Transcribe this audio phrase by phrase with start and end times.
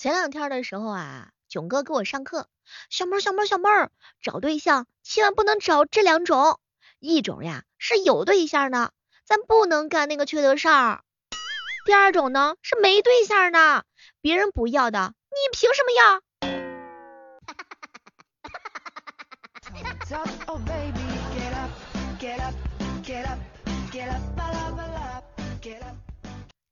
[0.00, 2.48] 前两天的时候啊，囧哥给我上课，
[2.88, 3.90] 小妹儿小妹儿小妹儿，
[4.22, 6.58] 找对象千万不能找这两种，
[7.00, 8.94] 一种呀是有对象的，
[9.26, 11.02] 咱不能干那个缺德事儿；
[11.84, 13.84] 第二种呢是没对象的，
[14.22, 16.22] 别人不要的，你凭什么要？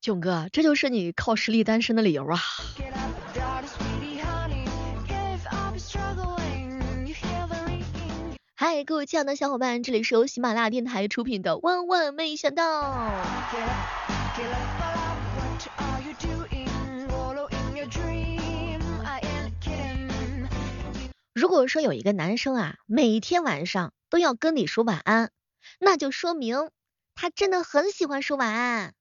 [0.01, 2.41] 囧哥，这就是你靠实力单身的理由啊！
[8.71, 12.83] 嗨，各位亲爱的小伙伴，这里是由喜马拉雅电台出品的《万万没想到》。
[21.33, 25.31] 如果说有一个男生啊，每天晚上都要跟你说晚安，
[25.81, 26.69] 那就说明
[27.15, 28.93] 他真的很喜欢说晚安。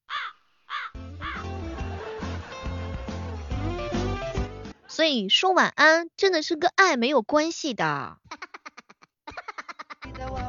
[4.87, 8.17] 所以说晚安真的是跟爱没有关系的。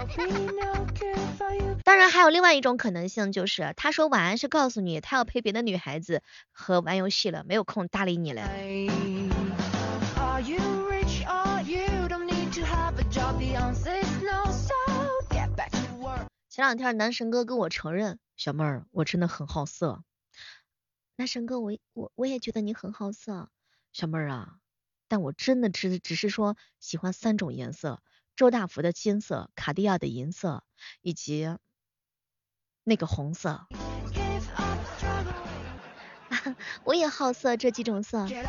[1.84, 8.42] 当然还有另外一种可能性，就是他说晚安是告诉你他要陪别的女孩子和玩游戏了，没有空搭理你了。
[16.48, 20.02] 前两天男神哥跟我承认，小妹儿我真的很好色。
[21.16, 23.50] 男神哥我我我也觉得你很好色，
[23.92, 24.56] 小妹儿啊，
[25.06, 28.02] 但我真的只只是说喜欢三种颜色。
[28.38, 30.62] 周大福的金色，卡地亚的银色，
[31.00, 31.56] 以及
[32.84, 33.66] 那个红色。
[36.84, 38.28] 我也好色这几种色。
[38.28, 38.44] 前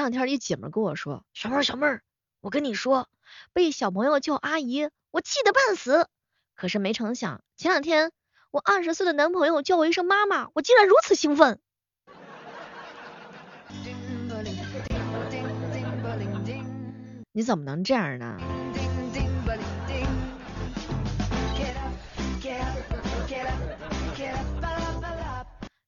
[0.00, 2.04] 两天一姐们跟我说，小妹儿小妹儿，
[2.40, 3.08] 我跟你说，
[3.52, 6.06] 被小朋友叫阿姨，我气得半死。
[6.54, 8.12] 可是没成想，前两天
[8.52, 11.60] 我二十岁的男朋友叫我一声妈妈，我竟然如此兴奋。
[17.32, 18.36] 你怎么能这样呢？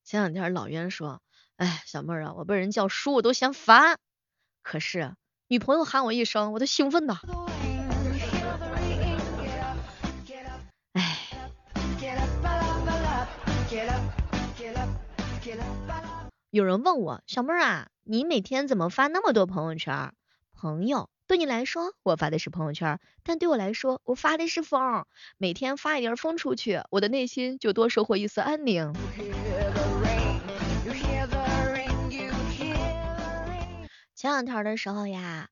[0.05, 1.21] 前两天老冤说，
[1.57, 3.97] 哎，小妹儿啊，我被人叫叔我都嫌烦，
[4.61, 5.15] 可是
[5.47, 7.17] 女朋友喊我一声，我都兴奋的。
[10.93, 11.17] 哎。
[16.51, 20.13] 有人问我，小妹儿啊，你每天怎么发那么多朋友圈？
[20.53, 21.09] 朋友。
[21.33, 25.07] 对你来说，我发的是朋友圈，但对我来说，我发的是风。
[25.39, 28.93] 每天发一点风出去，我的内心就多收获一丝安宁。
[34.13, 35.49] 前两天的时候呀，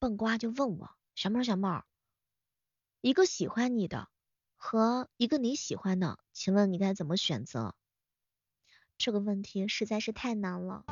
[0.00, 1.84] 笨瓜就问我，小猫小猫，
[3.00, 4.08] 一个喜欢你的
[4.56, 7.76] 和一个你喜欢的，请问你该怎么选择？
[8.98, 10.82] 这个问题实在是太难了。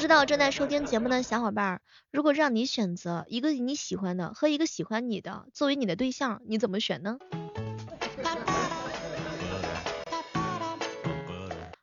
[0.00, 7.18] 不知道正在收听节目的小伙伴，如果让你选择一个你喜欢的和一个喜欢你的作为你的对象，你怎么选呢？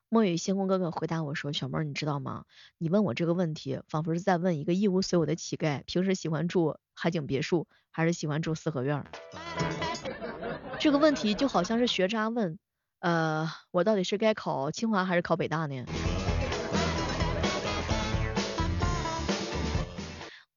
[0.09, 2.45] 墨雨星空哥哥回答我说：“小妹儿，你知道吗？
[2.79, 9.05] 你问我这个问题，仿佛是在问一个一无所有的乞丐，平时喜欢住海景别墅还是喜欢住四合院？
[10.79, 12.57] 这个问题就好像是学渣问，
[12.97, 15.85] 呃，我到底是该考清华还是考北大呢？”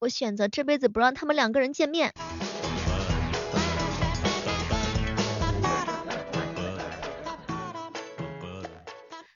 [0.00, 2.14] 我选择这辈子不让他们两个人见面。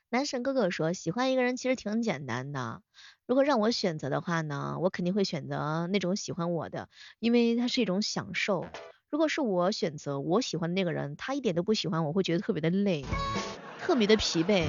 [0.08, 2.80] 男神哥哥说，喜欢一个人其实挺简单的。
[3.26, 6.88] 如果让我选择的话呢，我肯定会选择那种喜欢我的，
[7.18, 8.66] 因为它是一种享受。
[9.10, 13.04] 如果是我选择我喜欢的那个人，他一点都不喜欢，我会觉得特别的累，
[13.80, 14.64] 特别的疲惫。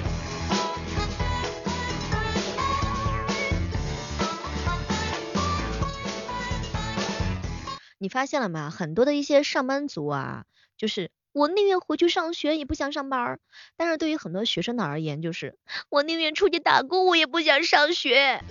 [8.06, 8.70] 你发现了吗？
[8.70, 10.46] 很多的一些上班族啊，
[10.78, 13.40] 就是我宁愿回去上学，也不想上班。
[13.78, 15.58] 但是对于很多学生的而言，就是
[15.90, 18.44] 我宁愿出去打工，我也不想上学。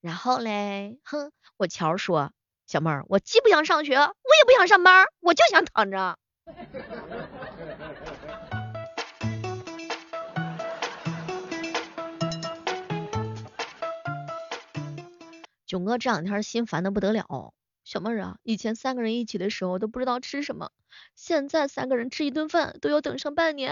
[0.00, 2.32] 然后嘞，哼，我乔说，
[2.66, 6.18] 小妹儿，我既不想上学，我也不想上班，我就想躺着。
[15.68, 17.54] 囧哥这两天心烦的不得了。
[17.92, 20.70] 小妹儿啊，以前三个人一起的时候都不知道吃什么，
[21.14, 23.70] 现在三个人吃一顿饭都要等上半年。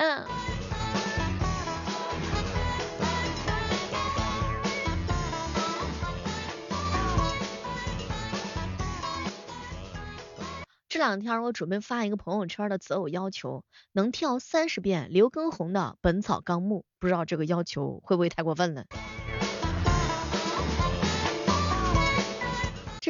[10.87, 18.84] 这两天我准备发一个朋友圈的择偶要求，能跳三十遍刘畊宏的《本草纲目》，不知道这个要求会不会太过分了？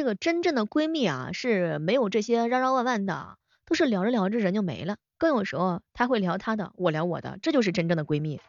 [0.01, 3.37] 这个真正的闺蜜啊，是没有这些绕绕弯弯的，
[3.67, 4.97] 都是聊着聊着人就没了。
[5.19, 8.41] 更有时候她会聊她的，我聊我的，这就是真正的闺蜜。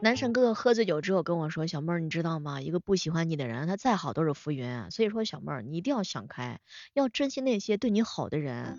[0.00, 2.60] 男神哥哥喝醉酒之后跟我说：“小妹儿，你知道吗？
[2.60, 4.88] 一个不喜欢你的人，他再好都是浮云。
[4.92, 6.60] 所以说，小妹儿，你一定要想开，
[6.94, 8.78] 要珍惜那些对你好的人。”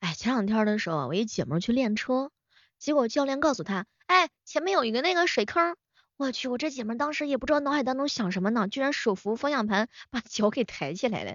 [0.00, 2.30] 哎，前两天的时候，我一姐们去练车，
[2.78, 5.76] 结果教练告诉她：“哎，前面有一个那个水坑。”
[6.16, 11.34] 我去，我这姐们当时也不知道脑海当中想什么呢，居然手扶方向盘把脚给抬起来了。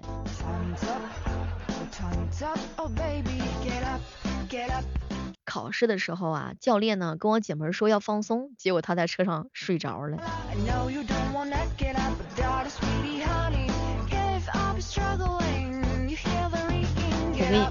[5.46, 10.18] 考试的时候啊，教练呢跟我姐们说要放松，结果他在车上睡着了。
[17.38, 17.68] 我跟你，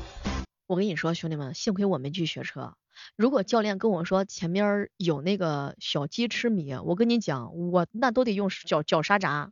[0.68, 2.74] 我跟你说，兄弟们，幸亏我没去学车。
[3.18, 9.50] 如果教练跟我说前面有那个小鸡吃米，我跟你讲，我那都得用脚脚刹闸。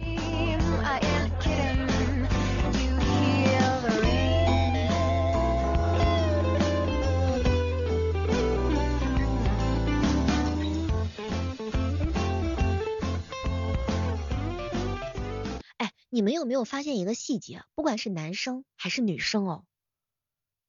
[16.13, 17.63] 你们有没有发现一个细节？
[17.74, 19.63] 不管是男生还是女生哦，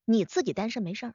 [0.07, 1.15] 你自己单身没事儿，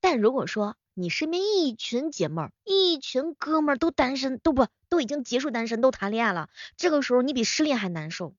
[0.00, 6.48] 但如果说你身边一群姐妹儿、一群哥们儿都单身，都不都已经结束单身，都谈恋爱了。
[6.76, 8.36] 这个时候你比失恋还难受。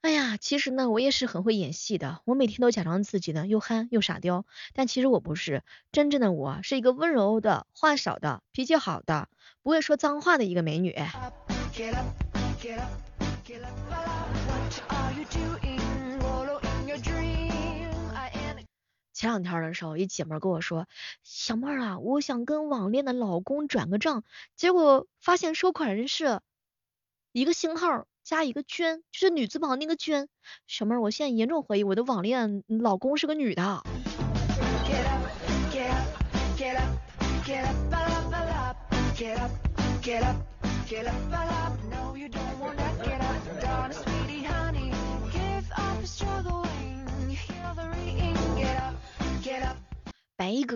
[0.00, 2.22] 哎呀，其实呢，我也是很会演戏的。
[2.24, 5.62] 我每天都假装自己呢又憨又傻雕，但其实我不是，
[5.92, 9.28] 真正的我是一个温柔的、话少的、脾气好的、
[9.62, 10.96] 不会说脏话的一个美女。
[19.18, 20.86] 前两天的时候，一姐妹跟我说
[21.24, 24.22] ：“小妹儿啊，我想跟网恋的老公转个账，
[24.54, 26.40] 结果发现收款人是
[27.32, 30.28] 一个星号。”加一个娟，就是女字旁那个娟。
[30.66, 33.82] 小妹儿，我现在严重怀疑我的网恋老公是个女的。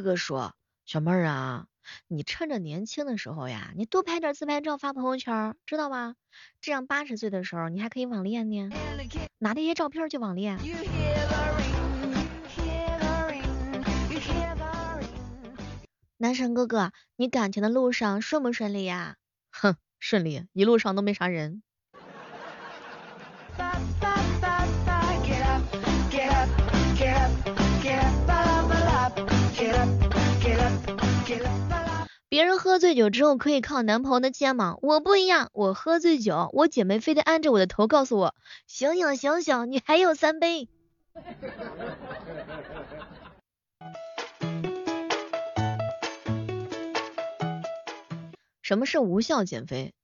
[0.02, 0.54] 哥说，
[0.84, 1.66] 小妹儿啊。
[2.06, 6.14] 你趁着年轻的时候呀，你多拍点自拍照发朋友圈，知道吗？
[6.60, 8.70] 这样八十岁的时候你还可以网恋呢，
[9.38, 10.58] 拿那些照片去网恋。
[16.18, 19.16] 男神哥哥，你感情的路上顺不顺利呀？
[19.50, 21.64] 哼，顺利，一路上都没啥人。
[32.42, 38.34] 别人喝醉酒之后可以靠男朋友的肩膀，我不一样，我喝醉酒，我姐妹非得按着我的头告诉我，
[38.66, 40.68] 醒醒醒醒，你还有三杯。
[48.60, 49.94] 什么是无效减肥？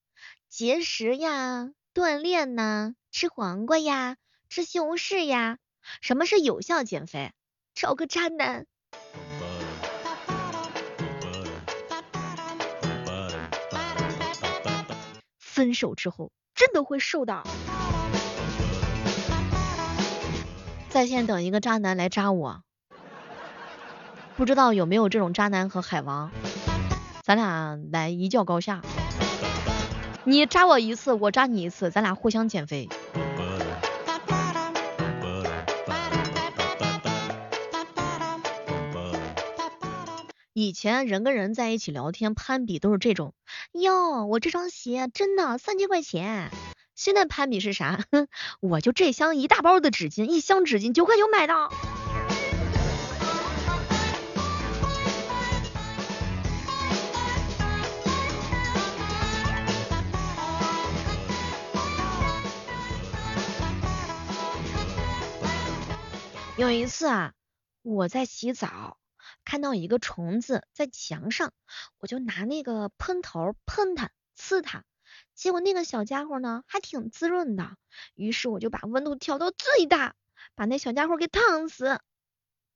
[0.49, 4.17] 节食呀，锻炼呐，吃黄瓜呀，
[4.49, 5.59] 吃西红柿呀。
[6.01, 7.33] 什么是有效减肥？
[7.75, 8.67] 找个渣男。
[15.59, 17.43] 分手之后真的会瘦的。
[20.89, 22.63] 在线等一个渣男来扎我，
[24.37, 26.31] 不知道有没有这种渣男和海王，
[27.25, 28.83] 咱俩来一较高下。
[30.23, 32.89] 你扎我一次，我扎你一次，咱俩互相减肥。
[40.53, 43.35] 以前人跟人在一起聊天攀比都是这种，
[43.81, 46.51] 哟我这双鞋真的三千块钱。
[46.95, 48.05] 现在攀比是啥？
[48.11, 48.27] 哼
[48.61, 51.55] 我就这箱一大包的纸巾一箱纸巾九块九买的。
[66.57, 67.35] 有一次啊
[67.83, 68.99] 我在洗澡
[69.51, 71.55] 看到一个虫子在墙上，
[71.97, 74.85] 我就拿那个喷头喷它，刺它，
[75.35, 77.79] 结果那个小家伙呢还挺滋润的，
[78.15, 80.15] 于是我就把温度调到最大，
[80.55, 81.99] 把那小家伙给烫死。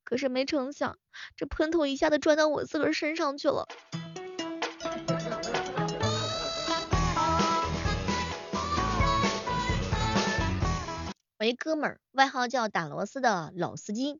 [0.03, 0.97] 可是没成想，
[1.35, 3.67] 这喷头一下子转到我自个身上去了。
[11.37, 14.19] 我一哥们儿，外号叫打螺丝的老司机，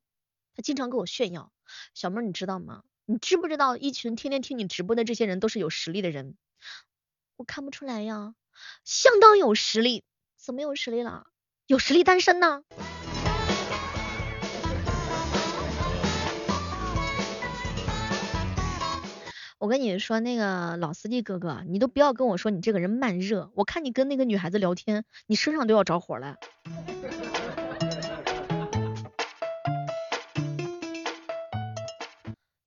[0.56, 1.52] 他经常跟我炫耀。
[1.94, 2.84] 小妹儿，你知道吗？
[3.06, 6.36] 你知不知道一群天天听你直播的这些人都是有实力的人？
[7.36, 8.36] 我看不出来呀，
[8.86, 10.04] 相当有实力。
[10.38, 11.28] 怎么有实力了？
[11.68, 12.64] 有实力单身呢。
[19.58, 26.36] 我跟你说，那个老司机哥哥，你都不要跟我说你这个人慢热，我看你跟那个女孩子聊天，你身上都要着火了。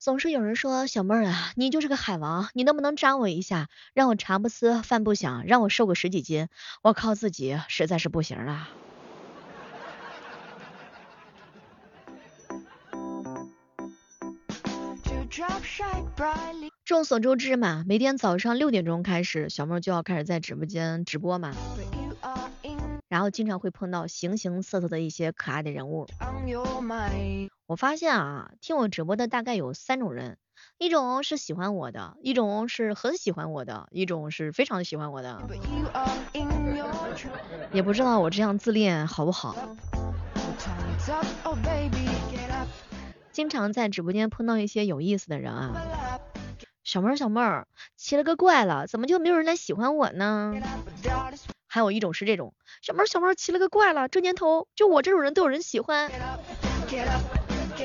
[0.07, 6.47] 总是有人说小妹儿啊，你就是个海王，你能不能扎我一下，让我茶不思饭不想，让我瘦个十几斤？
[6.83, 8.69] 我靠自己实在是不行了。
[16.85, 21.53] 众所周知嘛，每天早上六点钟开始，小妹就要开始在直播间直播嘛，
[23.09, 26.07] 然后经常会碰到形形色色的一些可爱的人物。
[27.67, 30.39] 我发现啊，听我直播的大概有三种人，
[30.79, 35.43] 一种是喜欢我的，一种是很喜欢我的，一种是非常喜欢我的。
[37.73, 39.57] 也不知道我这样自恋好不好。
[43.33, 46.21] 经常在直播间碰到一些有意思的人啊，
[46.85, 50.55] 小妹儿小妹儿，奇了个怪了，怎么就没有人来喜欢我呢？
[51.67, 56.13] 还有一种是这种，小妹儿小妹儿，奇了个怪了，这年头就我这种人都有人喜欢。
[57.78, 57.83] 哎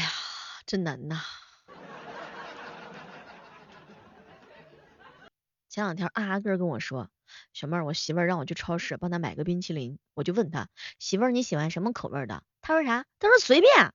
[0.00, 0.08] 呀，
[0.64, 1.20] 真难呐。
[5.68, 7.08] 前两天阿阿哥跟我说。
[7.52, 10.68] 小妹儿，我媳妇儿让我去超市帮她买个冰淇淋，我就问她
[11.00, 12.44] 媳妇儿你喜欢什么口味的？
[12.60, 13.04] 她说啥？
[13.18, 13.92] 她说随便。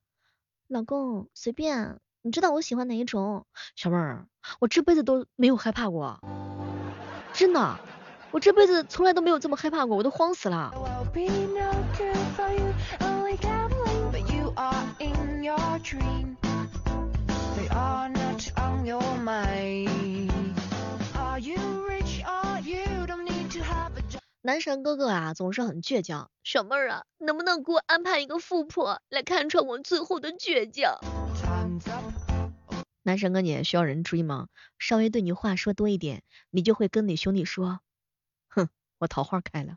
[0.68, 3.46] 老公随便，你知道我喜欢哪一种？
[3.78, 4.28] 小妹儿，
[4.60, 6.20] 我这辈子都没有害怕过，
[7.34, 7.80] 真的，
[8.32, 10.74] 我这辈子从来都没有这么害怕过，我都慌死了。
[24.42, 26.30] 男神哥哥啊，总是很倔强。
[26.44, 31.00] 小妹儿啊，能不能给我安排一个富婆来看穿我最后的倔强？
[33.02, 34.48] 男神哥，你需要人追吗？
[34.78, 36.22] 稍微对你话说多一点，
[36.52, 37.80] 你就会跟你兄弟说，
[38.48, 38.70] 哼，
[39.00, 39.76] 我桃花开了。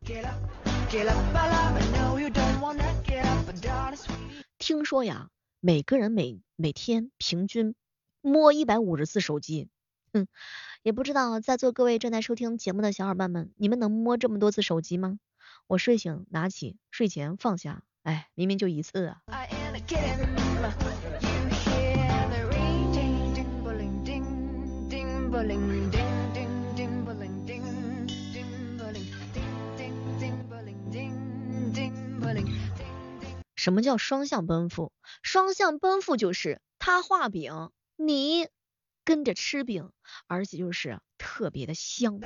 [4.59, 7.75] 听说呀，每个人每每天平均
[8.21, 9.69] 摸一百五十次手机。
[10.13, 10.27] 哼，
[10.83, 15.19] 也不知道在座各位正在收听节目的小伙伴们，你们能摸这么多次手机吗？
[15.67, 19.23] 我睡醒拿起，睡前放下，哎，明明就一次啊。
[33.59, 34.93] 什么叫双向奔赴？
[35.25, 38.47] 双向奔赴就是他画饼，你。
[39.05, 39.91] 跟着吃饼，
[40.27, 42.21] 而且就是特别的香。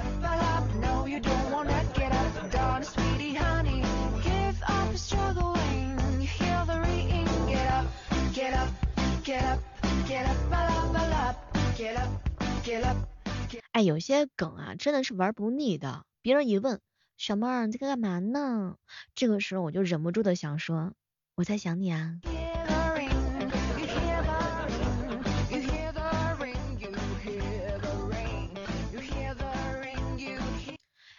[13.70, 16.04] 哎，有些梗啊，真的是玩不腻的。
[16.20, 16.80] 别人一问，
[17.16, 18.74] 小妹儿你在干嘛呢？
[19.14, 20.94] 这个时候我就忍不住的想说，
[21.42, 22.20] 我在想你啊。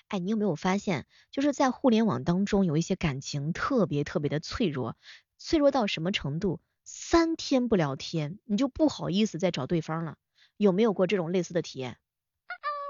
[0.08, 4.96] 哎，你有没有发现，就是在互联网当中，有一些感情特别特别的脆弱，
[5.38, 6.62] 脆弱到什么程度？
[6.86, 10.15] 三天不聊天，你就不好意思再找对方了。
[10.56, 11.98] 有没有过这种类似的体验？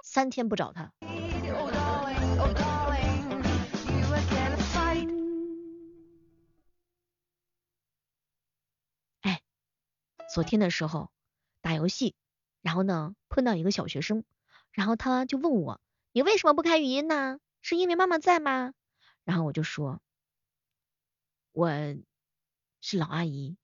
[0.05, 0.93] 三天不找他。
[10.33, 11.11] 昨天的时候
[11.61, 12.15] 打游戏，
[12.63, 14.23] 然后呢碰到一个小学生，
[14.71, 15.79] 然后他就问我。
[16.11, 17.39] 你为什么不开语音呢？
[17.61, 18.73] 是因为妈妈在吗？
[19.23, 20.01] 然后我就说，
[21.51, 21.69] 我
[22.81, 23.57] 是老阿姨。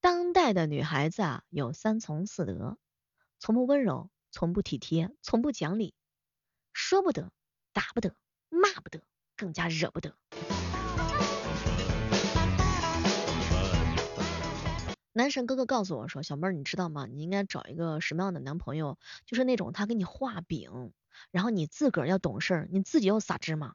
[0.00, 2.78] 当代的女孩子啊，有三从四德：
[3.40, 5.94] 从不温柔，从不体贴，从不讲理，
[6.72, 7.32] 说不得，
[7.72, 8.14] 打不得，
[8.48, 9.02] 骂不得，
[9.36, 10.14] 更加惹不得。
[15.12, 17.06] 男神哥哥告诉我说，小妹儿，你知道吗？
[17.06, 18.98] 你应该找一个什么样的男朋友？
[19.24, 20.92] 就是那种他给你画饼，
[21.30, 23.74] 然后你自个儿要懂事儿，你自己要撒芝麻。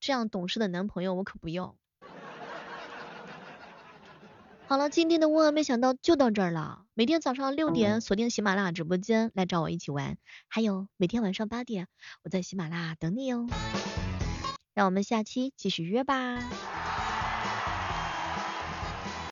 [0.00, 1.76] 这样懂事的男朋友我可不要。
[4.66, 6.84] 好了，今天的万万没想到就到这儿了。
[6.94, 10.16] 每天早上六点锁定喜马拉雅直播间来找我一起玩，
[10.48, 11.86] 还有每天晚上八点
[12.22, 13.46] 我在喜马拉雅等你哦。
[14.72, 16.38] 让我们下期继续约吧。